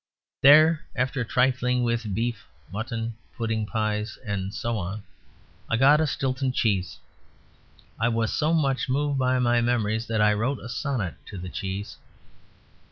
[0.41, 5.03] There (after trifling with beef, mutton, puddings, pies, and so on)
[5.69, 6.97] I got a Stilton cheese.
[7.99, 11.49] I was so much moved by my memories that I wrote a sonnet to the
[11.49, 11.97] cheese.